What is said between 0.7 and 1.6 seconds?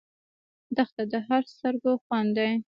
دښته د هر